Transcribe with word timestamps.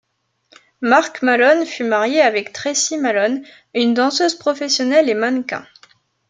Mark 0.81 1.21
Malone 1.21 1.63
fut 1.67 1.83
marié 1.83 2.21
avec 2.21 2.53
Tracy 2.53 2.97
Malone, 2.97 3.43
une 3.75 3.93
danseuse 3.93 4.33
professionnelle 4.33 5.09
et 5.09 5.13
mannequin. 5.13 5.63